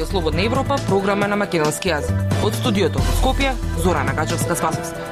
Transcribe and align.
Радио 0.00 0.10
Слободна 0.10 0.42
Европа, 0.46 0.76
програма 0.88 1.26
на 1.28 1.36
македонски 1.36 1.90
јазик. 1.90 2.20
Од 2.40 2.54
студиото 2.56 3.02
во 3.04 3.12
Скопје, 3.18 3.50
Зорана 3.84 4.14
Гачевска 4.16 4.54
Спасовска. 4.56 5.02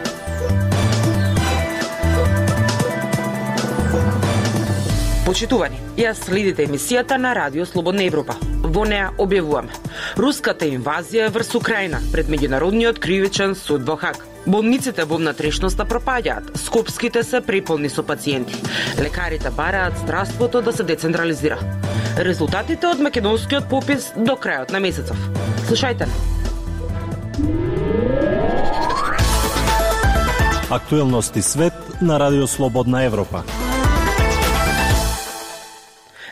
Почитувани, 5.26 5.76
ја 6.00 6.14
следите 6.16 6.64
емисијата 6.64 7.18
на 7.20 7.34
Радио 7.36 7.66
Слободна 7.68 8.06
Европа. 8.08 8.38
Во 8.64 8.86
неа 8.88 9.10
објавуваме 9.20 9.76
Руската 10.16 10.64
инвазија 10.64 11.28
врз 11.36 11.52
Украина 11.60 12.00
пред 12.14 12.32
меѓународниот 12.32 12.96
кривичен 12.96 13.52
суд 13.60 13.84
во 13.84 13.98
Хаг. 14.00 14.24
Болниците 14.46 15.04
во 15.04 15.20
внатрешноста 15.20 15.84
пропаѓаат, 15.84 16.56
скопските 16.64 17.26
се 17.28 17.44
преполни 17.44 17.92
со 17.92 18.02
пациенти. 18.02 18.56
Лекарите 18.96 19.50
бараат 19.50 20.00
здравството 20.00 20.62
да 20.62 20.72
се 20.72 20.82
децентрализира. 20.82 21.60
Резултатите 22.18 22.88
од 22.90 22.98
македонскиот 22.98 23.68
попис 23.70 24.08
до 24.16 24.34
крајот 24.34 24.72
на 24.74 24.80
месецов. 24.82 25.18
Слушајте. 25.68 26.08
Актуелности 30.68 31.42
свет 31.42 31.74
на 32.00 32.18
Радио 32.18 32.46
Слободна 32.50 33.04
Европа. 33.06 33.44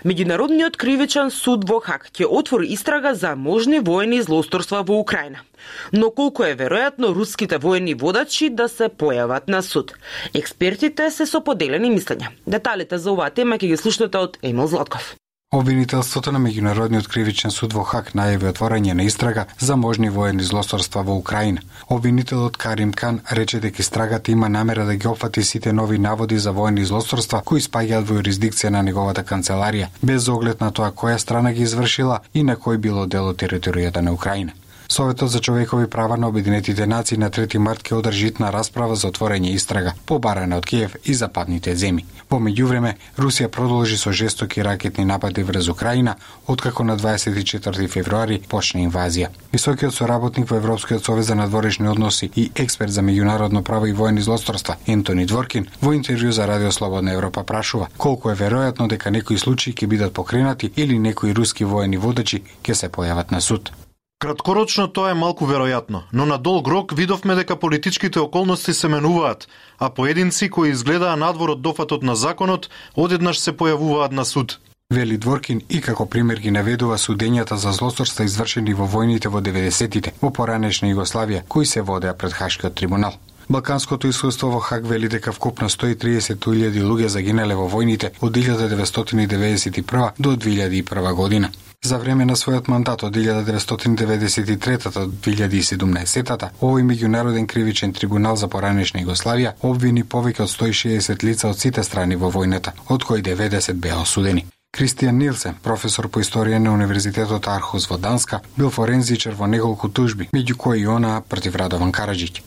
Меѓународниот 0.03 0.75
кривичен 0.77 1.31
суд 1.31 1.69
во 1.71 1.79
Хаг 1.79 2.09
ќе 2.11 2.27
отвори 2.27 2.67
истрага 2.75 3.15
за 3.15 3.37
можни 3.37 3.79
воени 3.79 4.19
злосторства 4.23 4.83
во 4.83 4.99
Украина. 4.99 5.45
Но 5.93 6.11
колку 6.11 6.43
е 6.43 6.57
веројатно 6.59 7.13
руските 7.15 7.59
воени 7.59 7.95
водачи 7.95 8.49
да 8.51 8.67
се 8.69 8.89
појават 8.89 9.47
на 9.47 9.63
суд? 9.63 9.95
Експертите 10.35 11.11
се 11.11 11.27
со 11.27 11.41
поделени 11.41 11.95
мислења. 11.95 12.35
Деталите 12.47 12.99
за 12.99 13.15
оваа 13.15 13.31
тема 13.31 13.55
ќе 13.55 13.71
ги 13.71 13.79
слушнете 13.79 14.19
од 14.19 14.39
Емил 14.43 14.67
Златков. 14.67 15.15
Обвинителството 15.57 16.33
на 16.35 16.41
Меѓународниот 16.45 17.07
кривичен 17.09 17.53
суд 17.55 17.73
во 17.73 17.81
Хак 17.89 18.11
најави 18.19 18.51
отворање 18.51 18.93
на 18.99 19.07
истрага 19.09 19.47
за 19.69 19.77
можни 19.81 20.11
воени 20.13 20.45
злосторства 20.45 21.01
во 21.03 21.15
Украина. 21.17 21.63
Обвинителот 21.89 22.59
Карим 22.65 22.93
Кан 22.93 23.21
рече 23.39 23.61
дека 23.61 23.81
истрагата 23.81 24.33
има 24.33 24.51
намера 24.51 24.85
да 24.85 24.97
ги 24.97 25.09
опфати 25.09 25.43
сите 25.43 25.73
нови 25.73 25.99
наводи 25.99 26.39
за 26.39 26.53
воени 26.53 26.85
злосторства 26.85 27.41
кои 27.41 27.65
спаѓаат 27.65 28.05
во 28.05 28.19
юрисдикција 28.21 28.69
на 28.69 28.83
неговата 28.83 29.25
канцеларија, 29.25 29.89
без 30.03 30.29
оглед 30.29 30.61
на 30.61 30.71
тоа 30.73 30.93
која 30.93 31.17
страна 31.17 31.57
ги 31.57 31.65
извршила 31.65 32.21
и 32.35 32.43
на 32.43 32.57
кој 32.57 32.77
било 32.77 33.07
дел 33.07 33.33
од 33.33 33.41
територијата 33.41 34.05
на 34.05 34.13
Украина. 34.13 34.53
Советот 34.89 35.31
за 35.31 35.41
човекови 35.41 35.91
права 35.91 36.17
на 36.17 36.29
Обединетите 36.29 36.87
нации 36.87 37.19
на 37.19 37.31
3 37.31 37.59
март 37.59 37.83
ќе 37.83 37.95
одржи 37.99 38.33
на 38.39 38.53
расправа 38.53 38.95
за 38.95 39.09
отворење 39.09 39.51
истрага, 39.55 39.95
побарана 40.07 40.57
од 40.57 40.67
Киев 40.67 40.97
и 41.05 41.15
западните 41.15 41.75
земи. 41.77 42.05
Во 42.31 42.39
меѓувреме, 42.39 42.95
Русија 43.19 43.49
продолжи 43.49 43.97
со 43.99 44.13
жестоки 44.13 44.63
ракетни 44.63 45.05
напади 45.05 45.43
врз 45.43 45.69
Украина, 45.69 46.17
откако 46.47 46.85
на 46.85 46.97
24 46.97 47.89
февруари 47.89 48.41
почна 48.49 48.81
инвазија. 48.81 49.29
Високиот 49.53 49.95
соработник 49.95 50.51
во 50.51 50.57
Европскиот 50.57 51.05
совет 51.05 51.25
за 51.25 51.35
надворешни 51.35 51.89
односи 51.89 52.31
и 52.37 52.51
експерт 52.55 52.93
за 52.93 53.03
меѓународно 53.03 53.63
право 53.63 53.87
и 53.87 53.93
воени 53.93 54.23
злосторства, 54.23 54.77
Ентони 54.87 55.27
Дворкин, 55.27 55.67
во 55.81 55.95
интервју 55.95 56.31
за 56.31 56.47
Радио 56.47 56.73
Слободна 56.73 57.13
Европа 57.13 57.43
прашува 57.45 57.89
колку 57.97 58.31
е 58.31 58.35
веројатно 58.35 58.89
дека 58.89 59.11
некои 59.11 59.39
случаи 59.39 59.75
ќе 59.75 59.87
бидат 59.87 60.13
покренати 60.13 60.73
или 60.77 60.99
некои 60.99 61.35
руски 61.35 61.65
воени 61.65 61.97
водачи 61.97 62.43
ќе 62.63 62.75
се 62.75 62.89
појават 62.89 63.31
на 63.33 63.41
суд. 63.41 63.73
Краткорочно 64.19 64.87
тоа 64.89 65.11
е 65.13 65.15
малку 65.15 65.45
веројатно, 65.45 65.99
но 66.13 66.25
на 66.25 66.39
долг 66.39 66.69
рок 66.73 66.93
видовме 66.97 67.35
дека 67.37 67.57
политичките 67.57 68.21
околности 68.21 68.73
се 68.73 68.89
менуваат, 68.89 69.49
а 69.79 69.91
поединци 69.91 70.49
кои 70.51 70.71
изгледаа 70.71 71.17
надвор 71.17 71.51
од 71.53 71.61
дофатот 71.61 72.03
на 72.03 72.17
законот, 72.17 72.71
одеднаш 72.97 73.39
се 73.39 73.53
појавуваат 73.53 74.17
на 74.17 74.25
суд. 74.25 74.59
Вели 74.91 75.19
Дворкин 75.19 75.61
и 75.69 75.81
како 75.81 76.07
пример 76.07 76.41
ги 76.41 76.51
наведува 76.51 76.97
судењата 76.97 77.61
за 77.61 77.73
злосторства 77.77 78.25
извршени 78.25 78.73
во 78.73 78.89
војните 78.89 79.29
во 79.29 79.45
90-тите 79.45 80.15
во 80.23 80.31
поранешна 80.31 80.89
Југославија, 80.89 81.45
кои 81.49 81.67
се 81.67 81.83
водеа 81.83 82.15
пред 82.15 82.33
Хашкиот 82.33 82.75
трибунал. 82.75 83.21
Балканското 83.49 84.09
искуство 84.09 84.49
во 84.49 84.61
Хаг 84.61 84.87
вели 84.87 85.09
дека 85.09 85.33
вкупно 85.33 85.69
130.000 85.69 86.81
луѓе 86.81 87.13
загинале 87.13 87.55
во 87.55 87.69
војните 87.69 88.15
од 88.21 88.33
1991 88.33 90.11
до 90.19 90.37
2001 90.37 91.15
година. 91.15 91.53
За 91.87 91.99
време 92.03 92.25
на 92.27 92.35
својот 92.35 92.67
мандат 92.67 93.05
од 93.07 93.15
1993 93.15 94.91
до 94.95 95.03
2017 95.27 96.49
овој 96.59 96.83
меѓународен 96.83 97.47
кривичен 97.47 97.93
трибунал 97.95 98.35
за 98.37 98.49
поранешна 98.51 99.05
Југославија 99.05 99.53
обвини 99.69 100.03
повеќе 100.03 100.43
од 100.43 100.51
160 100.51 101.23
лица 101.29 101.53
од 101.53 101.61
сите 101.63 101.85
страни 101.87 102.19
во 102.19 102.33
војната, 102.35 102.73
од 102.89 103.07
кои 103.07 103.23
90 103.23 103.79
беа 103.85 104.01
осудени. 104.03 104.43
Кристијан 104.75 105.23
Нилсен, 105.23 105.55
професор 105.63 106.09
по 106.09 106.25
историја 106.25 106.59
на 106.59 106.75
Универзитетот 106.75 107.47
Архус 107.47 107.87
во 107.91 108.03
Данска, 108.03 108.43
бил 108.57 108.71
форензичар 108.71 109.39
во 109.39 109.47
неколку 109.47 109.89
тужби, 109.89 110.27
меѓу 110.35 110.57
кои 110.57 110.83
и 110.83 110.91
она 110.91 111.21
против 111.21 111.55
Радован 111.55 111.93
Караджиќ. 111.93 112.43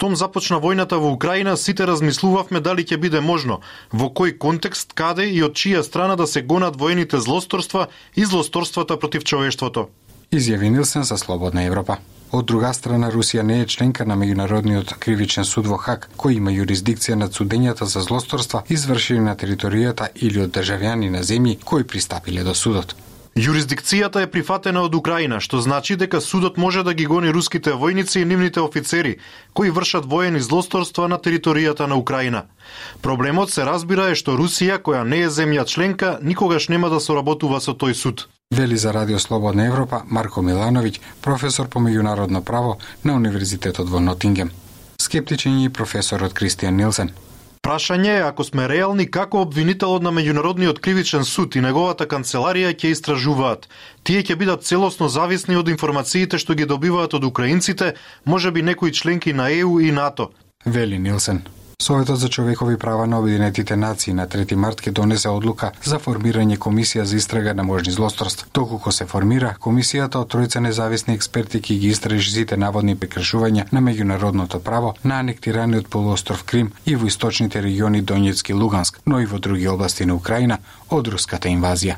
Штом 0.00 0.14
започна 0.16 0.56
војната 0.56 0.96
во 0.96 1.10
Украина, 1.12 1.58
сите 1.60 1.84
размислувавме 1.84 2.62
дали 2.64 2.86
ќе 2.88 2.96
биде 2.96 3.20
можно, 3.20 3.58
во 3.92 4.06
кој 4.08 4.38
контекст, 4.40 4.94
каде 4.96 5.26
и 5.28 5.42
од 5.44 5.52
чија 5.52 5.82
страна 5.84 6.16
да 6.16 6.26
се 6.26 6.40
гонат 6.40 6.78
воените 6.80 7.20
злосторства 7.20 7.84
и 8.16 8.24
злосторствата 8.24 8.96
против 8.96 9.28
човештвото. 9.28 9.90
Изјави 10.32 10.70
Нилсен 10.72 11.04
за 11.04 11.18
Слободна 11.20 11.66
Европа. 11.68 11.98
Од 12.32 12.48
друга 12.48 12.72
страна, 12.72 13.12
Русија 13.12 13.44
не 13.44 13.60
е 13.60 13.66
членка 13.66 14.08
на 14.08 14.16
Меѓународниот 14.16 14.96
кривичен 15.04 15.44
суд 15.44 15.68
во 15.68 15.76
Хак, 15.76 16.08
кој 16.16 16.40
има 16.40 16.56
јурисдикција 16.56 17.20
над 17.20 17.36
судењата 17.36 17.84
за 17.84 18.00
злосторства 18.00 18.64
извршени 18.72 19.28
на 19.28 19.36
територијата 19.36 20.08
или 20.14 20.46
од 20.48 20.56
државјани 20.56 21.12
на 21.12 21.20
земји 21.20 21.58
кои 21.60 21.84
пристапиле 21.84 22.40
до 22.40 22.56
судот. 22.56 22.96
Јурисдикцијата 23.36 24.24
е 24.24 24.26
прифатена 24.26 24.82
од 24.82 24.94
Украина, 24.94 25.38
што 25.40 25.60
значи 25.62 25.94
дека 25.96 26.20
судот 26.20 26.56
може 26.58 26.82
да 26.82 26.94
ги 26.94 27.06
гони 27.06 27.30
руските 27.30 27.72
војници 27.72 28.22
и 28.22 28.24
нивните 28.24 28.60
офицери, 28.60 29.18
кои 29.54 29.70
вршат 29.70 30.04
воени 30.04 30.40
злосторства 30.40 31.08
на 31.08 31.18
територијата 31.18 31.86
на 31.86 31.96
Украина. 31.96 32.42
Проблемот 33.02 33.50
се 33.50 33.64
разбира 33.64 34.10
е 34.10 34.18
што 34.18 34.34
Русија, 34.34 34.82
која 34.82 35.04
не 35.06 35.22
е 35.22 35.30
земја 35.30 35.64
членка, 35.64 36.18
никогаш 36.22 36.68
нема 36.68 36.90
да 36.90 37.00
соработува 37.00 37.60
со 37.60 37.72
тој 37.72 37.94
суд. 37.94 38.28
Вели 38.50 38.76
за 38.76 38.92
Радио 38.92 39.18
Слободна 39.18 39.66
Европа 39.66 40.02
Марко 40.10 40.42
Милановиќ, 40.42 40.98
професор 41.22 41.68
по 41.68 41.78
меѓународно 41.78 42.42
право 42.42 42.78
на 43.04 43.14
Универзитетот 43.14 43.88
во 43.88 44.00
Нотингем. 44.00 44.50
Скептичен 44.98 45.58
е 45.58 45.64
и 45.64 45.68
професорот 45.68 46.34
Кристијан 46.34 46.74
Нилсен. 46.74 47.10
Прашање 47.62 48.12
е 48.16 48.22
ако 48.24 48.44
сме 48.44 48.68
реални 48.68 49.04
како 49.10 49.42
обвинителот 49.44 50.02
на 50.02 50.10
меѓународниот 50.16 50.80
кривичен 50.80 51.26
суд 51.28 51.56
и 51.56 51.60
неговата 51.60 52.06
канцеларија 52.08 52.72
ќе 52.72 52.94
истражуваат. 52.94 53.68
Тие 54.02 54.24
ќе 54.24 54.36
бидат 54.40 54.64
целосно 54.64 55.10
зависни 55.12 55.60
од 55.60 55.68
информациите 55.68 56.40
што 56.40 56.56
ги 56.56 56.64
добиваат 56.64 57.14
од 57.20 57.28
украинците, 57.28 57.94
можеби 58.24 58.64
некои 58.64 58.96
членки 58.96 59.36
на 59.36 59.52
ЕУ 59.52 59.80
и 59.80 59.92
НАТО. 59.92 60.30
Вели 60.64 60.98
Нилсен. 60.98 61.44
Советот 61.80 62.18
за 62.18 62.28
човекови 62.28 62.76
права 62.78 63.06
на 63.06 63.18
Обединетите 63.18 63.76
нации 63.76 64.12
на 64.12 64.26
3 64.28 64.54
март 64.54 64.82
ќе 64.84 64.90
донесе 64.92 65.30
одлука 65.32 65.70
за 65.82 65.96
формирање 65.96 66.58
комисија 66.60 67.06
за 67.08 67.16
истрага 67.16 67.54
на 67.54 67.64
можни 67.64 67.92
злосторства. 67.92 68.46
Доколку 68.54 68.92
се 68.92 69.06
формира, 69.06 69.54
комисијата 69.60 70.20
од 70.20 70.28
тројца 70.28 70.60
независни 70.60 71.14
експерти 71.14 71.56
ќе 71.58 71.78
ги 71.80 71.88
истражи 71.88 72.34
сите 72.34 72.58
наводни 72.60 72.96
прекршувања 72.96 73.64
на 73.72 73.80
меѓународното 73.80 74.60
право 74.60 74.92
на 75.04 75.20
анектираниот 75.24 75.88
полуостров 75.88 76.44
Крим 76.44 76.72
и 76.84 76.96
во 76.96 77.06
источните 77.06 77.62
региони 77.62 78.02
Донецк 78.02 78.50
и 78.50 78.52
Луганск, 78.52 79.00
но 79.06 79.20
и 79.20 79.26
во 79.26 79.38
други 79.38 79.68
области 79.68 80.04
на 80.04 80.14
Украина 80.14 80.58
од 80.90 81.08
руската 81.08 81.48
инвазија. 81.48 81.96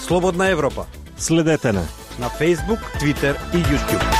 Слободна 0.00 0.48
Европа. 0.48 0.86
Следете 1.18 1.72
на 1.72 1.84
на 2.18 2.30
Facebook, 2.30 2.80
Twitter 2.98 3.36
и 3.52 3.62
YouTube. 3.62 4.17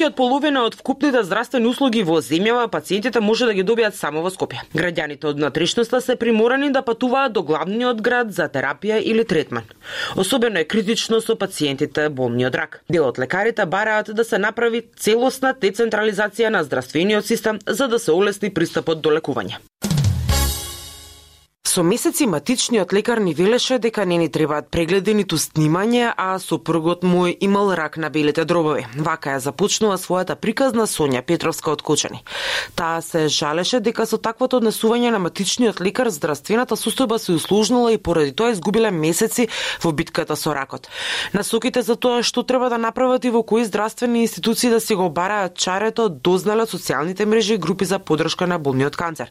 Повеќе 0.00 0.14
од 0.14 0.16
половина 0.16 0.60
од 0.64 0.74
вкупните 0.78 1.20
здравствени 1.28 1.68
услуги 1.68 2.00
во 2.08 2.22
земјава 2.24 2.70
пациентите 2.72 3.20
може 3.20 3.44
да 3.44 3.52
ги 3.52 3.64
добијат 3.68 3.98
само 3.98 4.22
во 4.24 4.30
Скопје. 4.32 4.62
Граѓаните 4.72 5.28
од 5.28 5.42
натрешноста 5.42 6.00
се 6.00 6.16
приморани 6.16 6.70
да 6.72 6.80
патуваат 6.80 7.34
до 7.36 7.42
главниот 7.44 8.00
град 8.00 8.32
за 8.32 8.48
терапија 8.48 8.96
или 8.96 9.26
третман. 9.28 9.68
Особено 10.16 10.62
е 10.62 10.64
критично 10.64 11.20
со 11.20 11.36
пациентите 11.36 12.08
болни 12.08 12.48
од 12.48 12.56
рак. 12.56 12.80
Дел 12.88 13.10
од 13.10 13.20
лекарите 13.20 13.66
бараат 13.66 14.14
да 14.16 14.24
се 14.24 14.40
направи 14.40 14.86
целосна 14.96 15.52
децентрализација 15.52 16.48
на 16.48 16.64
здравствениот 16.64 17.28
систем 17.28 17.60
за 17.66 17.88
да 17.88 17.98
се 17.98 18.16
олесни 18.16 18.48
пристапот 18.48 19.04
до 19.04 19.12
лекување. 19.12 19.60
Со 21.70 21.84
месеци 21.86 22.26
матичниот 22.26 22.92
лекар 22.92 23.20
ни 23.22 23.30
велеше 23.32 23.78
дека 23.78 24.02
не 24.04 24.16
ни 24.18 24.28
требаат 24.28 24.66
прегледи 24.74 25.12
ниту 25.14 25.36
снимање, 25.38 26.08
а 26.18 26.34
сопругот 26.42 27.04
мој 27.06 27.36
имал 27.46 27.68
рак 27.78 27.94
на 27.96 28.08
белите 28.10 28.42
дробови. 28.44 28.88
Вака 28.98 29.36
ја 29.36 29.38
започнува 29.38 29.94
својата 29.94 30.34
приказна 30.34 30.88
Сонја 30.90 31.22
Петровска 31.22 31.70
од 31.70 31.84
Кочани. 31.86 32.24
Таа 32.74 32.98
се 33.06 33.28
жалеше 33.28 33.78
дека 33.78 34.02
со 34.02 34.18
таквото 34.18 34.58
однесување 34.58 35.12
на 35.14 35.20
матичниот 35.22 35.78
лекар 35.78 36.10
здравствената 36.10 36.74
состојба 36.74 37.20
се 37.22 37.36
услужнала 37.38 37.92
и 37.94 38.02
поради 38.02 38.34
тоа 38.34 38.50
изгубила 38.50 38.90
месеци 38.90 39.46
во 39.84 39.92
битката 39.92 40.34
со 40.34 40.50
ракот. 40.50 40.90
Насоките 41.32 41.86
за 41.86 41.94
тоа 41.94 42.24
што 42.26 42.42
треба 42.42 42.68
да 42.74 42.82
направат 42.82 43.24
и 43.24 43.30
во 43.30 43.44
кои 43.44 43.64
здравствени 43.64 44.24
институции 44.26 44.70
да 44.74 44.80
се 44.80 44.98
го 44.98 45.06
бараат 45.06 45.54
чарето 45.54 46.08
дознале 46.08 46.66
социјалните 46.66 47.30
мрежи 47.30 47.54
и 47.54 47.62
групи 47.62 47.84
за 47.84 48.00
подршка 48.00 48.50
на 48.50 48.58
болниот 48.58 48.96
канцер. 48.96 49.30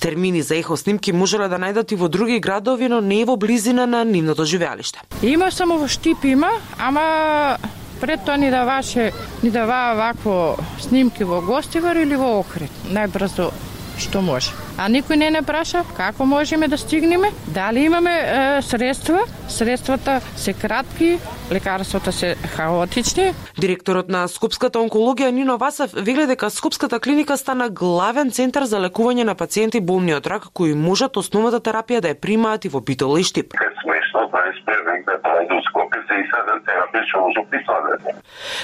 Термини 0.00 0.42
за 0.42 0.56
ехо 0.56 0.76
снимки 0.76 1.12
можеле 1.12 1.46
да 1.46 1.62
најдат 1.62 1.75
и 1.82 1.96
во 1.96 2.08
други 2.08 2.38
градови, 2.38 2.88
но 2.88 3.00
не 3.00 3.20
и 3.20 3.24
во 3.24 3.36
близина 3.36 3.86
на 3.86 4.04
нивното 4.04 4.44
живеалиште. 4.44 5.00
Има 5.22 5.50
само 5.50 5.78
во 5.78 5.88
Штип 5.88 6.24
има, 6.24 6.50
ама 6.78 7.58
пред 8.00 8.24
тоа 8.24 8.36
ни 8.36 8.50
даваше 8.50 9.12
ни 9.42 9.50
даваа 9.50 9.94
вакво 9.94 10.56
снимки 10.80 11.24
во 11.24 11.40
Гостивар 11.40 11.96
или 11.96 12.16
во 12.16 12.40
Охрид. 12.40 12.70
Најбрзо 12.92 13.52
што 13.98 14.22
може. 14.22 14.52
А 14.78 14.88
никој 14.92 15.16
не 15.16 15.30
не 15.30 15.42
праша 15.42 15.84
како 15.96 16.26
можеме 16.26 16.68
да 16.68 16.78
стигнеме, 16.78 17.30
дали 17.46 17.86
имаме 17.86 18.12
е, 18.12 18.62
средства, 18.62 19.24
средствата 19.48 20.20
се 20.36 20.52
кратки, 20.52 21.18
лекарствата 21.52 22.12
се 22.12 22.34
хаотични. 22.56 23.32
Директорот 23.58 24.08
на 24.08 24.26
Скопската 24.28 24.78
онкологија 24.78 25.30
Нино 25.30 25.58
Васев 25.58 25.92
вели 25.94 26.26
дека 26.26 26.50
Скопската 26.50 27.00
клиника 27.00 27.36
стана 27.36 27.68
главен 27.70 28.30
центар 28.30 28.64
за 28.64 28.80
лекување 28.82 29.24
на 29.24 29.34
пациенти 29.34 29.80
болни 29.80 30.14
од 30.14 30.26
рак 30.26 30.50
кои 30.52 30.74
можат 30.74 31.16
основната 31.16 31.60
терапија 31.60 32.00
да 32.00 32.12
ја 32.12 32.20
примаат 32.20 32.64
и 32.64 32.68
во 32.68 32.80
Битола 32.80 33.20
и 33.20 33.24
Штип. 33.24 33.54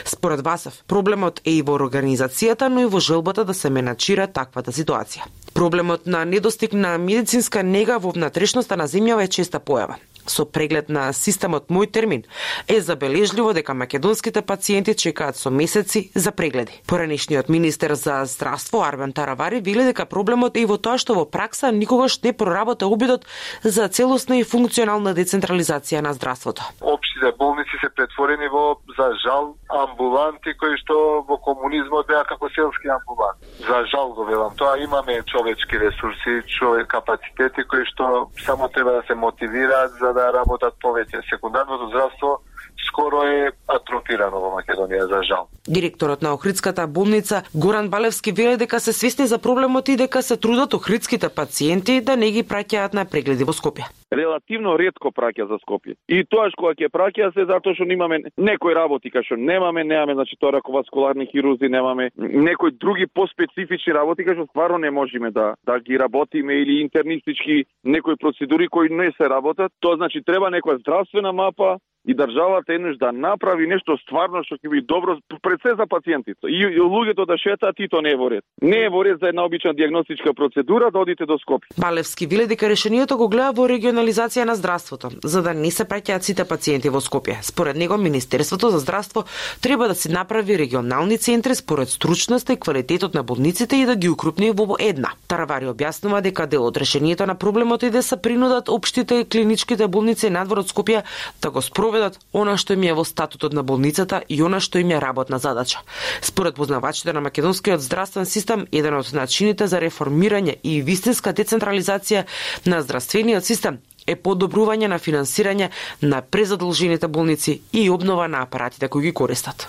Според 0.04 0.40
Васев, 0.40 0.82
проблемот 0.88 1.40
е 1.44 1.58
и 1.58 1.62
во 1.62 1.76
организацијата, 1.78 2.68
но 2.68 2.82
и 2.82 2.90
во 2.90 3.00
желбата 3.00 3.44
да 3.44 3.54
се 3.54 3.70
меначира 3.70 4.26
таквата 4.26 4.72
ситуација. 4.72 5.26
Проблемот 5.54 6.06
на 6.06 6.24
недостиг 6.24 6.72
на 6.72 6.98
медицинска 6.98 7.62
нега 7.62 7.98
во 7.98 8.10
внатрешноста 8.10 8.76
на 8.76 8.86
земјава 8.88 9.24
е 9.24 9.28
честа 9.28 9.60
појава. 9.60 9.98
Со 10.26 10.44
преглед 10.46 10.88
на 10.88 11.12
системот 11.12 11.68
Мој 11.68 11.90
термин 11.90 12.24
е 12.68 12.80
забележливо 12.80 13.52
дека 13.52 13.74
македонските 13.74 14.42
пациенти 14.42 14.94
чекаат 14.94 15.36
со 15.36 15.50
месеци 15.50 16.10
за 16.14 16.32
прегледи. 16.32 16.80
Поранешниот 16.86 17.48
министер 17.48 17.94
за 17.94 18.24
здравство 18.24 18.82
Арбен 18.82 19.12
Таравари 19.12 19.60
вели 19.60 19.84
дека 19.84 20.06
проблемот 20.06 20.56
е 20.56 20.62
и 20.62 20.64
во 20.64 20.78
тоа 20.78 20.98
што 20.98 21.14
во 21.18 21.24
пракса 21.26 21.72
никогаш 21.72 22.22
не 22.22 22.32
проработа 22.32 22.86
обидот 22.86 23.26
за 23.62 23.88
целосна 23.88 24.38
и 24.38 24.44
функционална 24.46 25.14
децентрализација 25.14 26.00
на 26.00 26.12
здравството. 26.14 26.62
Општите 26.80 27.32
болници 27.38 27.76
се 27.80 27.90
претворени 27.90 28.48
во 28.48 28.78
за 28.96 29.10
жал 29.24 29.54
амбуланти 29.68 30.54
кои 30.58 30.76
што 30.82 31.24
во 31.28 31.38
комунизмот 31.42 32.06
беа 32.06 32.24
како 32.28 32.48
селски 32.54 32.88
амбуланти. 32.88 33.46
За 33.66 33.84
жал 33.90 34.14
го 34.14 34.24
велам 34.24 34.54
тоа 34.56 34.78
имаме 34.78 35.22
човечки 35.26 35.78
ресурси, 35.78 36.42
човек 36.46 36.86
капацитети 36.94 37.64
кои 37.64 37.84
што 37.90 38.28
само 38.46 38.68
треба 38.68 38.92
да 39.00 39.02
се 39.06 39.14
мотивираат 39.14 39.92
за 40.00 40.11
да 40.12 40.32
работат 40.32 40.74
повеќе. 40.82 41.22
Секундарното 41.30 41.88
здравство 41.88 42.40
скоро 42.88 43.22
е 43.24 43.52
атрофирано 43.68 44.40
во 44.40 44.50
Македонија, 44.58 45.08
за 45.08 45.22
жал. 45.22 45.48
Директорот 45.68 46.22
на 46.22 46.34
Охридската 46.34 46.86
болница 46.86 47.42
Горан 47.54 47.88
Балевски 47.88 48.32
вели 48.32 48.56
дека 48.56 48.80
се 48.80 48.92
свесни 48.92 49.26
за 49.26 49.38
проблемот 49.38 49.88
и 49.88 49.96
дека 49.96 50.22
се 50.22 50.36
трудат 50.36 50.74
охридските 50.74 51.28
пациенти 51.28 52.00
да 52.00 52.16
не 52.16 52.30
ги 52.30 52.42
праќаат 52.42 52.94
на 52.94 53.04
прегледи 53.04 53.44
во 53.44 53.52
Скопје. 53.52 54.01
Релативно 54.12 54.76
ретко 54.76 55.10
праќа 55.10 55.48
за 55.48 55.58
Скопје. 55.64 55.96
И 56.08 56.22
тоа 56.28 56.50
што 56.52 56.74
ќе 56.76 56.90
праќа 56.92 57.32
се 57.34 57.46
затоа 57.48 57.74
што 57.74 57.88
немаме 57.88 58.22
некои 58.36 58.74
работи 58.76 59.10
кај 59.10 59.24
што 59.26 59.36
немаме, 59.40 59.84
немаме 59.84 60.18
значи 60.20 60.36
тоа 60.38 60.52
раковаскуларни 60.58 61.26
хирузи, 61.32 61.72
немаме 61.72 62.10
некои 62.16 62.72
други 62.72 63.06
поспецифични 63.06 63.96
работи 63.96 64.26
кај 64.26 64.38
што 64.38 64.48
стварно 64.50 64.78
не 64.78 64.90
можеме 64.90 65.30
да 65.30 65.54
да 65.66 65.78
ги 65.80 65.98
работиме 65.98 66.54
или 66.54 66.80
интернистички 66.80 67.64
некои 67.84 68.16
процедури 68.16 68.68
кои 68.68 68.88
не 68.88 69.12
се 69.16 69.28
работат. 69.28 69.72
Тоа 69.80 69.96
значи 69.96 70.22
треба 70.24 70.50
некоја 70.50 70.80
здравствена 70.80 71.32
мапа 71.32 71.78
и 72.04 72.14
државата 72.14 72.74
еднаш 72.74 72.96
да 72.96 73.12
направи 73.12 73.66
нешто 73.66 73.96
стварно 74.02 74.42
што 74.46 74.58
ќе 74.58 74.70
биде 74.70 74.86
добро 74.90 75.16
пред 75.42 75.62
се 75.62 75.74
за 75.78 75.86
пациентите. 75.86 76.50
И, 76.50 76.62
и 76.66 76.80
луѓето 76.80 77.26
да 77.26 77.38
шетаат 77.38 77.78
и 77.78 77.88
тоа 77.88 78.02
не 78.02 78.14
е 78.14 78.18
во 78.18 78.30
ред. 78.30 78.44
Не 78.62 78.86
е 78.86 78.90
во 78.90 79.04
ред 79.04 79.20
за 79.22 79.30
една 79.30 79.44
обична 79.46 79.74
диагностичка 79.74 80.34
процедура 80.34 80.90
да 80.90 80.98
одите 80.98 81.26
до 81.26 81.38
Скопје. 81.38 81.70
Балевски 81.78 82.26
вели 82.26 82.46
дека 82.46 82.68
решението 82.68 83.16
го 83.16 83.28
гледа 83.28 83.52
во 83.54 83.68
регионализација 84.02 84.44
на 84.44 84.56
здравството, 84.56 85.10
за 85.24 85.42
да 85.42 85.52
не 85.54 85.70
се 85.70 85.84
праќаат 85.84 86.26
сите 86.26 86.44
пациенти 86.44 86.90
во 86.90 87.00
Скопје. 87.00 87.38
Според 87.42 87.76
него 87.76 87.96
Министерството 87.96 88.70
за 88.70 88.78
здравство 88.78 89.24
треба 89.60 89.88
да 89.88 89.94
се 89.94 90.08
направи 90.08 90.58
регионални 90.58 91.18
центри 91.18 91.54
според 91.54 91.88
стручноста 91.88 92.52
и 92.52 92.60
квалитетот 92.60 93.14
на 93.14 93.22
болниците 93.22 93.76
и 93.76 93.86
да 93.86 93.96
ги 93.96 94.08
укрупни 94.08 94.50
во 94.50 94.76
една. 94.78 95.12
Таравари 95.28 95.70
објаснува 95.70 96.20
дека 96.20 96.46
дел 96.46 96.66
од 96.66 96.76
решението 96.76 97.26
на 97.26 97.34
проблемот 97.34 97.82
е 97.82 97.90
да 97.90 98.02
се 98.02 98.16
принудат 98.16 98.68
општите 98.68 99.24
клиничките 99.24 99.86
болници 99.86 100.30
надвор 100.30 100.58
од 100.58 100.70
Скопје 100.70 101.02
да 101.42 101.50
го 101.50 101.62
спроведат 101.62 102.18
она 102.32 102.56
што 102.56 102.74
им 102.74 102.82
е 102.82 102.92
во 102.92 103.04
статутот 103.04 103.52
на 103.52 103.62
болницата 103.62 104.22
и 104.28 104.42
она 104.42 104.60
што 104.60 104.78
им 104.78 104.90
е 104.90 105.00
работна 105.00 105.38
задача. 105.38 105.78
Според 106.22 106.54
познавачите 106.54 107.12
на 107.12 107.20
македонскиот 107.20 107.80
здравствен 107.80 108.26
систем, 108.26 108.66
еден 108.72 108.94
од 108.94 109.12
начините 109.12 109.66
за 109.66 109.80
реформирање 109.80 110.58
и 110.62 110.82
вистинска 110.82 111.32
децентрализација 111.32 112.26
на 112.66 112.82
здравствениот 112.82 113.44
систем 113.44 113.78
е 114.06 114.16
подобрување 114.16 114.88
на 114.88 114.98
финансирање 114.98 115.70
на 116.02 116.22
презадолжените 116.22 117.08
болници 117.08 117.60
и 117.72 117.88
обнова 117.90 118.28
на 118.28 118.42
апаратите 118.42 118.88
кои 118.88 119.02
ги 119.02 119.12
користат. 119.12 119.68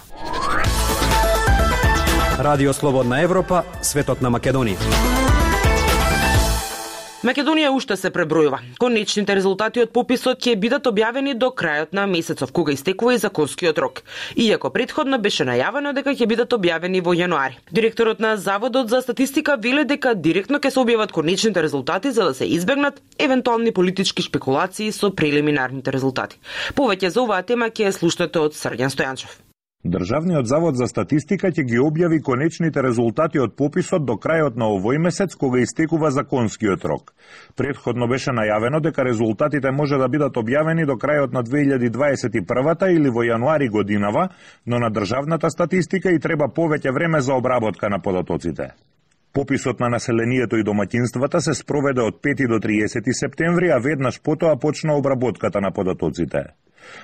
Радио 2.39 2.73
Слободна 2.73 3.21
Европа, 3.21 3.63
светот 3.81 4.21
на 4.21 4.31
Македонија. 4.31 5.22
Македонија 7.23 7.69
уште 7.71 7.95
се 7.95 8.09
пребројува. 8.11 8.57
Конечните 8.83 9.37
резултати 9.37 9.79
од 9.79 9.93
пописот 9.95 10.41
ќе 10.43 10.57
бидат 10.59 10.89
објавени 10.89 11.37
до 11.39 11.53
крајот 11.55 11.93
на 11.95 12.03
месецов, 12.11 12.49
кога 12.51 12.73
истекува 12.75 13.13
и 13.15 13.21
законскиот 13.21 13.77
рок. 13.79 14.01
Иако 14.35 14.73
предходно 14.75 15.19
беше 15.23 15.45
најавено 15.47 15.93
дека 15.95 16.11
ќе 16.11 16.27
бидат 16.27 16.51
објавени 16.57 16.99
во 17.05 17.13
јануари. 17.15 17.55
Директорот 17.71 18.19
на 18.19 18.33
Заводот 18.35 18.91
за 18.91 18.99
статистика 19.01 19.55
веле 19.55 19.85
дека 19.87 20.15
директно 20.15 20.59
ќе 20.59 20.73
се 20.75 20.83
објават 20.83 21.15
конечните 21.15 21.63
резултати 21.63 22.11
за 22.11 22.27
да 22.27 22.33
се 22.33 22.49
избегнат 22.57 22.99
евентуални 23.17 23.71
политички 23.71 24.27
спекулации 24.27 24.91
со 24.91 25.13
прелиминарните 25.15 25.95
резултати. 25.95 26.43
Повеќе 26.75 27.07
за 27.07 27.23
оваа 27.23 27.47
тема 27.47 27.71
ќе 27.71 27.95
слушнете 27.95 28.43
од 28.43 28.51
Срѓан 28.51 28.91
Стојанчев. 28.91 29.42
Државниот 29.85 30.47
завод 30.47 30.77
за 30.79 30.85
статистика 30.87 31.49
ќе 31.51 31.63
ги 31.67 31.79
објави 31.83 32.21
конечните 32.23 32.81
резултати 32.85 33.41
од 33.43 33.57
пописот 33.59 34.05
до 34.07 34.15
крајот 34.15 34.55
на 34.55 34.69
овој 34.71 35.01
месец 35.05 35.35
кога 35.35 35.59
истекува 35.59 36.11
законскиот 36.15 36.85
рок. 36.87 37.11
Предходно 37.59 38.07
беше 38.07 38.31
најавено 38.31 38.79
дека 38.79 39.03
резултатите 39.03 39.73
може 39.75 39.99
да 39.99 40.07
бидат 40.07 40.39
објавени 40.39 40.87
до 40.87 40.95
крајот 40.95 41.35
на 41.35 41.43
2021 41.43 42.87
или 42.95 43.09
во 43.09 43.27
јануари 43.27 43.69
годинава, 43.69 44.29
но 44.65 44.79
на 44.79 44.89
државната 44.89 45.49
статистика 45.49 46.15
и 46.15 46.19
треба 46.19 46.47
повеќе 46.47 46.95
време 46.95 47.21
за 47.21 47.35
обработка 47.35 47.89
на 47.89 47.99
податоците. 47.99 48.71
Пописот 49.33 49.79
на 49.79 49.89
населението 49.89 50.57
и 50.57 50.63
доматинствата 50.63 51.41
се 51.41 51.53
спроведе 51.53 52.01
од 52.01 52.23
5 52.23 52.47
до 52.47 52.63
30 52.63 53.11
септември, 53.19 53.69
а 53.69 53.79
веднаш 53.79 54.21
потоа 54.21 54.55
почна 54.55 54.95
обработката 54.95 55.61
на 55.61 55.71
податоците. 55.71 56.53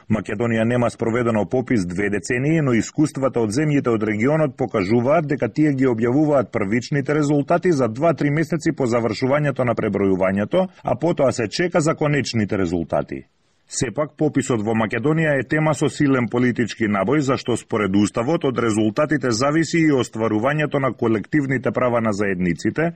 Македонија 0.10 0.64
нема 0.66 0.90
спроведено 0.90 1.46
попис 1.46 1.86
две 1.86 2.10
децении, 2.10 2.62
но 2.62 2.74
искуствата 2.74 3.40
од 3.40 3.56
земјите 3.56 3.90
од 3.94 4.04
регионот 4.04 4.58
покажуваат 4.58 5.28
дека 5.28 5.50
тие 5.50 5.74
ги 5.74 5.88
објавуваат 5.88 6.52
првичните 6.52 7.14
резултати 7.14 7.72
за 7.72 7.90
2-3 7.90 8.32
месеци 8.32 8.76
по 8.76 8.86
завршувањето 8.86 9.66
на 9.66 9.76
пребројувањето, 9.76 10.68
а 10.84 10.96
потоа 10.96 11.32
се 11.32 11.48
чека 11.48 11.82
за 11.82 11.96
конечните 11.96 12.58
резултати. 12.58 13.26
Сепак, 13.70 14.16
пописот 14.18 14.64
во 14.66 14.74
Македонија 14.74 15.36
е 15.38 15.44
тема 15.46 15.76
со 15.78 15.92
силен 15.94 16.26
политички 16.34 16.88
набој, 16.90 17.20
зашто 17.22 17.54
според 17.54 17.94
Уставот 18.00 18.48
од 18.50 18.62
резултатите 18.66 19.30
зависи 19.30 19.84
и 19.86 19.92
остварувањето 19.94 20.82
на 20.82 20.90
колективните 21.02 21.70
права 21.72 22.02
на 22.02 22.10
заедниците, 22.12 22.88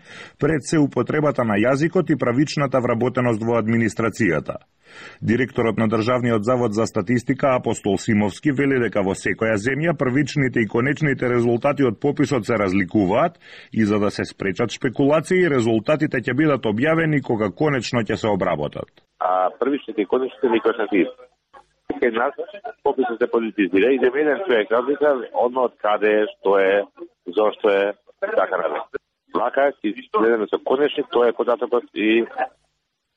пред 0.41 0.65
се 0.65 0.79
употребата 0.81 1.45
на 1.45 1.59
јазикот 1.61 2.09
и 2.09 2.17
правичната 2.17 2.81
вработеност 2.81 3.45
во 3.45 3.59
администрацијата. 3.61 4.57
Директорот 5.21 5.77
на 5.77 5.87
Државниот 5.87 6.43
завод 6.43 6.73
за 6.73 6.89
статистика 6.89 7.53
Апостол 7.53 7.97
Симовски 7.97 8.51
вели 8.51 8.81
дека 8.81 9.05
во 9.05 9.13
секоја 9.13 9.61
земја 9.61 9.93
првичните 9.93 10.65
и 10.65 10.71
конечните 10.73 11.29
резултати 11.29 11.85
од 11.85 12.01
пописот 12.01 12.49
се 12.49 12.57
разликуваат 12.57 13.37
и 13.71 13.85
за 13.85 13.99
да 13.99 14.09
се 14.09 14.25
спречат 14.25 14.73
шпекулации, 14.73 15.49
резултатите 15.49 16.17
ќе 16.17 16.33
бидат 16.33 16.65
објавени 16.65 17.21
кога 17.21 17.53
конечно 17.53 18.01
ќе 18.01 18.15
се 18.17 18.27
обработат. 18.33 19.02
А 19.19 19.49
првичните 19.59 20.01
и 20.01 20.05
конечните 20.05 20.49
никош 20.49 20.77
не 20.77 20.87
си 20.87 21.07
кај 22.03 22.11
нас 22.17 22.33
пописот 22.83 23.19
се 23.19 23.27
политизира 23.31 23.91
и 23.93 23.99
да 23.99 24.07
еден 24.07 24.39
човек 24.45 24.71
разлика 24.71 25.29
одно 25.33 25.67
од 25.69 25.77
каде 25.77 26.11
е, 26.23 26.25
што 26.33 26.57
е, 26.59 26.83
зошто 27.27 27.69
е, 27.69 27.93
така 28.21 28.57
на 28.57 28.83
Лака, 29.33 29.71
ќе 29.81 29.93
изгледаме 29.97 30.47
со 30.47 30.59
конечни, 30.59 31.03
тоа 31.11 31.29
е 31.29 31.37
податокот 31.37 31.87
и 31.93 32.25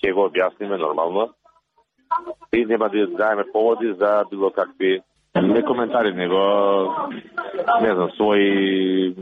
ќе 0.01 0.13
го 0.15 0.29
објасниме 0.29 0.79
нормално. 0.81 1.29
И 2.53 2.65
нема 2.65 2.89
да 2.89 3.07
даеме 3.07 3.45
поводи 3.53 3.93
за 3.99 4.25
било 4.31 4.51
какви 4.51 5.03
не 5.35 5.63
коментари, 5.63 6.15
него 6.15 6.41
не 7.83 7.93
знам, 7.95 8.11
своји 8.17 9.13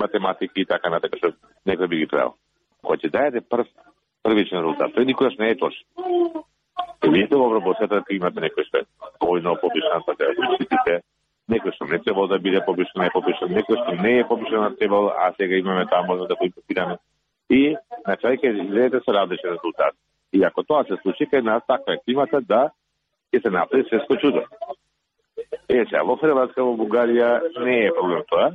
математики 0.00 0.60
и 0.60 0.66
така 0.66 0.90
натака 0.90 1.16
што 1.16 1.32
некој 1.66 1.88
би 1.88 2.02
ги 2.04 2.10
правил. 2.10 2.34
Кој 2.84 3.00
ќе 3.00 3.10
даде, 3.10 3.40
прв 3.40 3.64
првичен 4.22 4.58
резултат, 4.58 4.94
тој 4.94 5.06
никогаш 5.06 5.36
не 5.38 5.50
е 5.50 5.58
точен. 5.58 5.84
Ќе 7.02 7.12
вие 7.12 7.28
во 7.30 7.52
работата 7.54 8.00
да 8.00 8.14
имате 8.14 8.40
некој 8.40 8.66
што 8.66 8.82
е 8.82 8.88
доволно 9.20 9.56
побишан, 9.62 10.02
па 10.06 10.14
да 10.18 10.34
го 10.34 11.02
некој 11.48 11.72
што 11.74 11.88
не 11.88 11.98
требало 12.04 12.28
да 12.28 12.38
биде 12.38 12.60
побишан, 12.64 13.02
не 13.02 13.06
е 13.08 13.14
побишан, 13.14 13.52
некој 13.56 13.78
што 13.82 13.94
не 14.02 14.18
е 14.20 14.26
побишан, 14.28 14.60
на 14.62 14.76
требало, 14.76 15.12
а 15.16 15.32
сега 15.36 15.56
имаме 15.56 15.86
таа 15.86 16.02
можност 16.02 16.28
да 16.28 16.36
го 16.36 16.44
импутираме. 16.44 16.98
И 17.50 17.76
на 18.06 18.16
крај 18.16 18.40
ќе 18.42 18.52
изгледате 18.52 19.04
со 19.04 19.14
различен 19.16 19.56
резултат. 19.56 19.94
И 20.32 20.44
ако 20.44 20.62
тоа 20.62 20.84
се 20.84 21.00
случи, 21.02 21.24
кај 21.24 21.42
нас 21.42 21.62
таква 21.66 21.94
е 21.94 22.02
климата 22.04 22.40
да 22.40 22.68
ќе 23.32 23.42
се 23.42 23.50
направи 23.50 23.84
свеско 23.88 24.16
чудо. 24.16 24.44
Е, 25.68 25.84
сега, 25.88 26.02
во 26.04 26.16
Хрватска, 26.16 26.64
во 26.64 26.76
Бугарија 26.76 27.40
не 27.64 27.86
е 27.86 27.94
проблем 27.96 28.24
тоа 28.28 28.52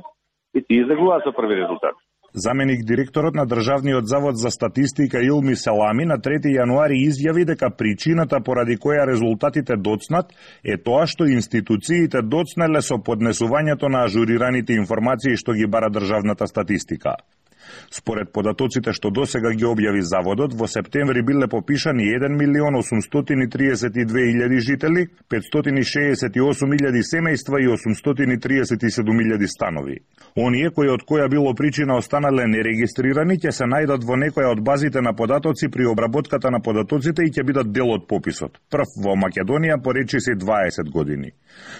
и 0.54 0.62
ти 0.62 0.78
излегува 0.82 1.20
со 1.24 1.32
први 1.32 1.56
резултат. 1.62 1.94
Заменик 2.36 2.84
директорот 2.84 3.34
на 3.34 3.46
Државниот 3.46 4.08
завод 4.08 4.36
за 4.38 4.50
статистика 4.50 5.22
Илми 5.22 5.54
Селами 5.56 6.04
на 6.04 6.16
3 6.18 6.50
јануари 6.50 6.96
изјави 7.06 7.44
дека 7.46 7.70
причината 7.70 8.40
поради 8.42 8.74
која 8.76 9.04
резултатите 9.06 9.76
доцнат 9.76 10.34
е 10.64 10.74
тоа 10.76 11.06
што 11.06 11.28
институциите 11.30 12.22
доцнеле 12.22 12.82
со 12.82 12.98
поднесувањето 12.98 13.86
на 13.86 14.02
ажурираните 14.10 14.74
информации 14.74 15.36
што 15.36 15.54
ги 15.54 15.70
бара 15.70 15.90
државната 15.94 16.50
статистика. 16.50 17.14
Според 17.90 18.32
податоците 18.32 18.92
што 18.92 19.10
досега 19.10 19.52
ги 19.54 19.64
објави 19.64 20.02
заводот, 20.02 20.54
во 20.54 20.66
септември 20.66 21.22
биле 21.22 21.48
попишани 21.48 22.08
1 22.16 22.36
милион 22.38 22.78
832 22.80 24.24
илјади 24.32 24.60
жители, 24.60 25.06
568 25.30 26.74
илјади 26.78 27.02
семејства 27.06 27.60
и 27.62 27.68
837 27.70 29.22
илјади 29.24 29.48
станови. 29.48 30.00
Оние 30.36 30.70
кои 30.70 30.88
од 30.88 31.04
која 31.06 31.28
било 31.30 31.54
причина 31.54 31.96
останале 31.96 32.46
нерегистрирани 32.50 33.38
ќе 33.38 33.52
се 33.52 33.68
најдат 33.70 34.04
во 34.04 34.18
некоја 34.18 34.52
од 34.52 34.60
базите 34.64 35.02
на 35.02 35.14
податоци 35.14 35.70
при 35.70 35.86
обработката 35.86 36.50
на 36.50 36.60
податоците 36.60 37.22
и 37.22 37.30
ќе 37.30 37.46
бидат 37.46 37.72
дел 37.72 37.94
од 37.94 38.08
пописот. 38.08 38.58
Прв 38.70 38.98
во 39.04 39.14
Македонија 39.14 39.80
поречи 39.82 40.20
се 40.20 40.34
20 40.34 40.90
години. 40.90 41.30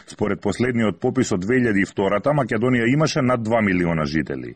Според 0.07 0.41
последниот 0.41 1.01
попис 1.01 1.33
од 1.33 1.45
2002 1.45 2.35
Македонија 2.41 2.93
имаше 2.93 3.23
над 3.23 3.41
2 3.41 3.63
милиона 3.63 4.05
жители. 4.05 4.55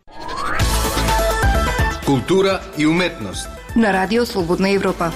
Култура 2.08 2.60
и 2.78 2.86
уметност. 2.86 3.48
На 3.76 3.92
Радио 3.92 4.26
Слободна 4.26 4.70
Европа. 4.70 5.12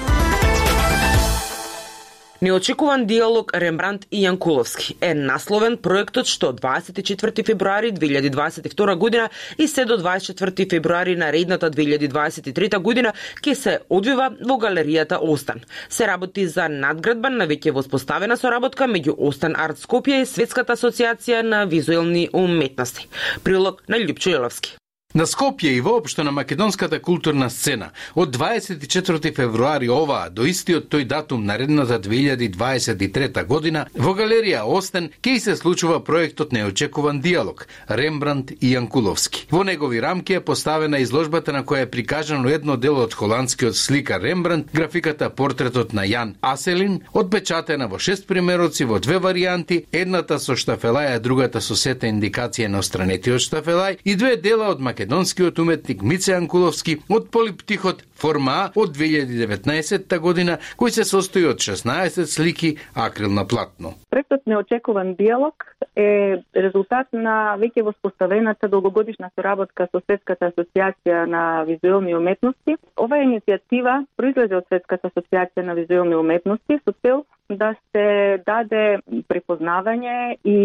Неочекуван 2.43 3.07
диалог 3.07 3.53
Рембрандт 3.55 4.05
и 4.11 4.27
Јанкуловски 4.27 4.97
е 5.01 5.15
насловен 5.15 5.79
проектот 5.81 6.29
што 6.29 6.51
24 6.53 7.47
февруари 7.47 7.93
2022 7.93 8.97
година 8.97 9.31
и 9.59 9.69
се 9.69 9.85
до 9.85 9.97
24 9.97 10.71
февруари 10.71 11.17
на 11.17 11.33
редната 11.33 11.71
2023 11.71 12.79
година 12.79 13.15
ќе 13.41 13.55
се 13.55 13.79
одвива 13.89 14.29
во 14.45 14.59
галеријата 14.61 15.17
Остан. 15.23 15.65
Се 15.89 16.07
работи 16.07 16.47
за 16.47 16.69
надградба 16.69 17.31
на 17.31 17.49
веќе 17.49 17.73
воспоставена 17.73 18.37
соработка 18.37 18.85
меѓу 18.85 19.17
Остан 19.17 19.57
Арт 19.57 19.81
Скопје 19.81 20.21
и 20.21 20.29
Светската 20.29 20.77
асоциација 20.77 21.41
на 21.41 21.65
визуелни 21.65 22.29
уметности. 22.33 23.09
Прилог 23.45 23.81
на 23.89 23.97
Љупчо 23.97 24.37
Јеловски. 24.37 24.82
На 25.15 25.27
Скопје 25.27 25.75
и 25.77 25.81
воопшто 25.81 26.25
на 26.25 26.33
македонската 26.33 26.97
културна 26.99 27.51
сцена 27.51 27.91
од 28.15 28.33
24 28.33 29.35
февруари 29.37 29.91
оваа 29.93 30.31
до 30.33 30.47
истиот 30.49 30.87
тој 30.89 31.05
датум 31.05 31.45
наредната 31.45 31.99
2023 32.01 33.45
година 33.45 33.83
во 33.93 34.15
галерија 34.17 34.63
Остен 34.65 35.11
ќе 35.21 35.35
се 35.39 35.57
случува 35.57 35.99
проектот 36.01 36.53
Неочекуван 36.57 37.21
диалог 37.21 37.67
Рембрандт 37.89 38.55
и 38.61 38.71
Јанкуловски. 38.73 39.51
Во 39.51 39.61
негови 39.65 40.01
рамки 40.01 40.33
е 40.33 40.41
поставена 40.41 41.03
изложбата 41.05 41.53
на 41.53 41.61
која 41.61 41.83
е 41.85 41.91
прикажано 41.91 42.49
едно 42.49 42.79
дело 42.81 43.05
од 43.05 43.13
холандскиот 43.13 43.77
сликар 43.77 44.23
Рембрандт, 44.23 44.73
графиката 44.73 45.29
портретот 45.29 45.93
на 45.93 46.07
Јан 46.09 46.37
Аселин, 46.41 47.03
одпечатена 47.13 47.87
во 47.87 47.99
шест 47.99 48.27
примероци 48.27 48.89
во 48.89 48.99
две 48.99 49.21
варијанти, 49.21 49.85
едната 49.93 50.41
со 50.41 50.57
штафелај, 50.57 51.13
а 51.17 51.21
другата 51.21 51.61
со 51.61 51.77
сета 51.77 52.09
индикација 52.09 52.73
на 52.73 52.81
остранетиот 52.81 53.45
штафелај 53.45 54.01
и 54.05 54.17
две 54.17 54.37
дела 54.41 54.73
од 54.73 54.81
македонскиот 54.81 55.02
македонскиот 55.03 55.59
уметник 55.59 56.03
Мице 56.03 56.33
Анкуловски 56.37 56.97
од 57.11 57.31
полиптихот 57.35 58.05
Форма 58.15 58.71
од 58.79 58.93
2019 58.95 60.19
година, 60.23 60.59
кој 60.79 60.95
се 60.95 61.05
состои 61.05 61.43
од 61.51 61.59
16 61.59 62.29
слики 62.31 62.77
акрил 62.95 63.33
на 63.35 63.43
платно. 63.45 63.95
Проектот 64.11 64.47
Неочекуван 64.47 65.15
диалог 65.19 65.75
е 65.97 66.39
резултат 66.55 67.09
на 67.13 67.57
веќе 67.59 67.83
воспоставената 67.83 68.69
долгогодишна 68.69 69.33
соработка 69.35 69.89
со 69.91 70.01
Светската 70.07 70.53
асоциација 70.53 71.27
на 71.27 71.65
визуелни 71.67 72.15
уметности. 72.15 72.79
Оваа 72.97 73.27
иницијатива 73.27 74.05
произлезе 74.17 74.61
од 74.61 74.71
Светската 74.71 75.11
асоциација 75.11 75.67
на 75.67 75.75
визуелни 75.75 76.15
уметности 76.15 76.79
со 76.85 76.95
цел 77.03 77.25
да 77.57 77.75
се 77.93 78.43
даде 78.47 79.01
препознавање 79.29 80.37
и 80.45 80.59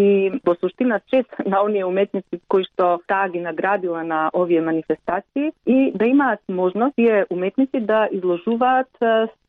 во 0.46 0.56
суштина 0.62 1.00
чест 1.12 1.30
на 1.46 1.64
оние 1.64 1.86
уметници 1.86 2.42
кои 2.48 2.66
што 2.72 2.98
таа 3.08 3.30
ги 3.30 3.42
наградила 3.44 4.04
на 4.04 4.30
овие 4.34 4.62
манифестации 4.62 5.52
и 5.66 5.92
да 5.96 6.06
имаат 6.06 6.40
можност 6.50 6.96
тие 6.96 7.26
уметници 7.30 7.80
да 7.80 8.08
изложуваат 8.12 8.90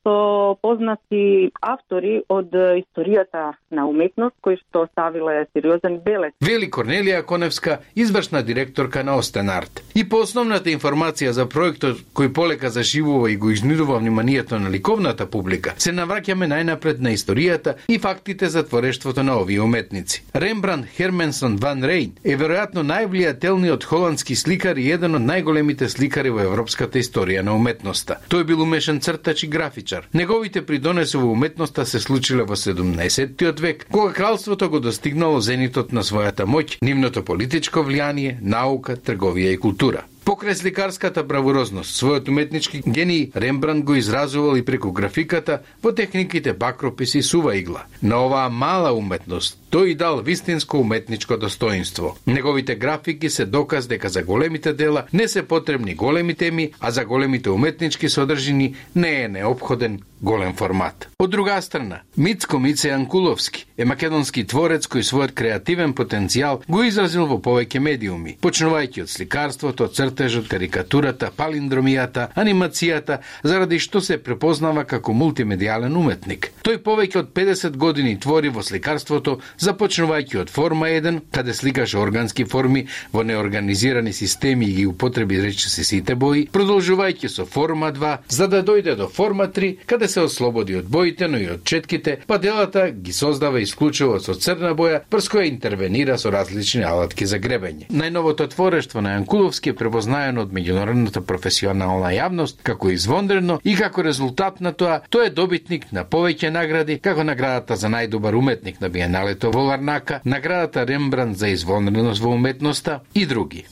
со 0.09 0.57
познати 0.63 1.51
автори 1.61 2.23
од 2.29 2.55
историјата 2.81 3.53
на 3.71 3.87
уметност 3.89 4.37
кои 4.41 4.57
што 4.57 4.87
оставиле 4.87 5.47
сериозен 5.53 6.01
белес. 6.05 6.33
Вели 6.41 6.71
Корнелија 6.71 7.23
Коневска, 7.23 7.79
извршна 7.95 8.43
директорка 8.43 9.05
на 9.05 9.17
Остен 9.17 9.51
Арт. 9.51 9.83
И 9.95 10.05
по 10.09 10.23
основната 10.25 10.71
информација 10.73 11.35
за 11.37 11.47
проектот 11.49 12.01
кој 12.17 12.33
полека 12.33 12.71
зашивува 12.71 13.31
и 13.31 13.37
го 13.37 13.51
изнидува 13.51 13.99
вниманието 13.99 14.59
на 14.59 14.71
ликовната 14.71 15.27
публика, 15.27 15.75
се 15.79 15.93
навраќаме 15.93 16.49
најнапред 16.49 17.01
на 17.05 17.13
историјата 17.13 17.75
и 17.89 17.99
фактите 17.99 18.49
за 18.49 18.65
творештвото 18.65 19.23
на 19.23 19.39
овие 19.41 19.61
уметници. 19.61 20.25
Рембранд 20.35 20.87
Херменсон 20.97 21.57
ван 21.57 21.85
Рейн 21.85 22.15
е 22.25 22.37
веројатно 22.37 22.87
највлијателниот 22.87 23.85
холандски 23.85 24.37
сликар 24.37 24.79
и 24.79 24.89
еден 24.93 25.21
од 25.21 25.27
најголемите 25.27 25.89
сликари 25.89 26.31
во 26.31 26.47
европската 26.47 26.99
историја 26.99 27.43
на 27.43 27.57
уметноста. 27.57 28.21
Тој 28.31 28.45
бил 28.45 28.63
умешен 28.63 29.01
цртач 29.01 29.43
и 29.45 29.53
графичар. 29.53 29.98
Неговите 30.15 30.63
придонеси 30.67 31.17
во 31.17 31.33
уметноста 31.33 31.87
се 31.87 32.01
случиле 32.01 32.45
во 32.45 32.57
17-тиот 32.57 33.61
век, 33.61 33.87
кога 33.91 34.13
кралството 34.13 34.71
го 34.71 34.81
достигнало 34.81 35.41
зенитот 35.41 35.93
на 35.93 36.03
својата 36.03 36.47
моќ, 36.47 36.79
нивното 36.83 37.25
политичко 37.25 37.81
влијание, 37.81 38.39
наука, 38.41 38.97
трговија 38.97 39.55
и 39.55 39.61
култура. 39.61 40.05
Покрај 40.29 40.59
сликарската 40.61 41.23
бравурозност, 41.25 41.95
својот 41.97 42.27
уметнички 42.29 42.83
гений 42.85 43.31
Рембранд 43.35 43.85
го 43.85 43.95
изразувал 43.95 44.57
и 44.57 44.65
преку 44.65 44.93
графиката 44.93 45.63
во 45.83 45.93
техниките 45.93 46.53
бакропис 46.53 47.15
и 47.15 47.23
сува 47.23 47.57
игла. 47.57 47.87
На 48.03 48.21
оваа 48.27 48.51
мала 48.51 48.93
уметност 48.93 49.57
тој 49.71 49.97
дал 49.97 50.23
вистинско 50.23 50.79
уметничко 50.79 51.37
достоинство. 51.37 52.17
Неговите 52.27 52.75
графики 52.75 53.31
се 53.31 53.45
доказ 53.45 53.87
дека 53.87 54.09
за 54.09 54.23
големите 54.23 54.73
дела 54.73 55.05
не 55.13 55.29
се 55.29 55.43
потребни 55.43 55.95
големи 55.95 56.35
теми, 56.35 56.71
а 56.81 56.91
за 56.91 57.05
големите 57.05 57.51
уметнички 57.51 58.09
содржини 58.09 58.75
не 58.95 59.23
е 59.23 59.29
необходен 59.29 60.01
голем 60.21 60.55
формат. 60.55 61.09
Од 61.19 61.31
друга 61.31 61.63
страна, 61.63 62.01
Мицко 62.17 62.59
Мице 62.59 62.91
Анкуловски, 62.91 63.67
е 63.79 63.85
македонски 63.85 64.45
творец 64.47 64.89
кој 64.91 65.05
својот 65.07 65.35
креативен 65.35 65.95
потенцијал 65.95 66.63
го 66.69 66.83
изразил 66.83 67.27
во 67.31 67.39
повеќе 67.39 67.79
медиуми, 67.79 68.37
почнувајќи 68.43 69.03
од 69.03 69.13
сликарството, 69.13 69.87
цртежот, 69.87 70.49
карикатурата, 70.51 71.31
палиндромијата, 71.37 72.29
анимацијата, 72.35 73.21
заради 73.43 73.79
што 73.79 74.01
се 74.01 74.19
препознава 74.19 74.85
како 74.85 75.15
мултимедијален 75.15 75.97
уметник. 75.97 76.51
Тој 76.67 76.83
повеќе 76.83 77.23
од 77.23 77.33
50 77.35 77.77
години 77.77 78.19
твори 78.19 78.49
во 78.49 78.63
сликарството, 78.63 79.39
започнувајќи 79.59 80.41
од 80.43 80.51
форма 80.51 80.89
1, 80.89 81.21
каде 81.35 81.55
сликаше 81.55 81.99
органски 81.99 82.45
форми 82.45 82.87
во 83.13 83.23
неорганизирани 83.23 84.13
системи 84.13 84.67
и 84.67 84.75
ги 84.75 84.87
употреби 84.87 85.41
речиси 85.43 85.85
сите 85.85 86.15
бои, 86.15 86.47
продолжувајќи 86.53 87.29
со 87.29 87.47
форма 87.47 87.91
2, 87.93 88.17
за 88.29 88.49
да 88.49 88.63
дојде 88.63 88.95
до 88.97 89.09
форма 89.09 89.49
3, 89.49 89.85
каде 89.87 90.09
се 90.09 90.21
ослободи 90.21 90.77
од 90.79 90.87
боите, 90.87 91.29
но 91.29 91.39
и 91.39 91.49
од 91.51 91.65
четките, 91.65 92.19
па 92.27 92.39
делата 92.39 92.89
ги 92.91 93.13
создава 93.13 93.61
исклучиво 93.61 94.21
со 94.21 94.35
црна 94.35 94.75
боја, 94.79 95.03
врз 95.11 95.31
која 95.33 95.49
интервенира 95.49 96.19
со 96.19 96.31
различни 96.31 96.85
алатки 96.87 97.27
за 97.27 97.39
гребење. 97.39 97.89
Најновото 97.91 98.49
творештво 98.55 99.03
на 99.03 99.17
Јанкуловски 99.17 99.73
е 99.73 99.79
препознаено 99.79 100.47
од 100.47 100.55
меѓународната 100.55 101.21
професионална 101.27 102.13
јавност 102.15 102.63
како 102.63 102.91
извонредно 102.95 103.61
и 103.65 103.75
како 103.77 104.03
резултат 104.03 104.61
на 104.61 104.73
тоа, 104.73 105.01
тој 105.11 105.29
е 105.29 105.35
добитник 105.35 105.91
на 105.93 106.05
повеќе 106.05 106.51
награди, 106.55 106.99
како 107.03 107.25
наградата 107.25 107.77
за 107.77 107.91
најдобар 107.93 108.37
уметник 108.39 108.81
на 108.81 108.89
Биеналето 108.89 109.48
во 109.51 109.67
Варнака, 109.67 110.21
наградата 110.25 110.87
Рембрандт 110.87 111.39
за 111.39 111.49
извонредност 111.49 112.23
во 112.23 112.31
уметноста 112.31 113.01
и 113.15 113.27
други. 113.27 113.67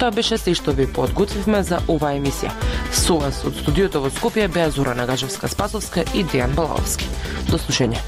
Тоа 0.00 0.10
беше 0.10 0.38
се 0.40 0.54
што 0.56 0.72
ви 0.72 0.86
подготвивме 0.88 1.60
за 1.62 1.82
оваа 1.88 2.16
емисија. 2.16 2.54
Со 2.92 3.18
вас 3.20 3.42
од 3.44 3.58
студиото 3.60 4.00
во 4.00 4.08
Скопје 4.08 4.48
беа 4.48 4.70
Зора 4.72 4.94
Нагажевска 4.96 5.48
Спасовска 5.48 6.06
и 6.14 6.24
Дејан 6.24 6.56
Балаовски. 6.56 7.04
До 7.50 7.60
слушање. 7.60 8.00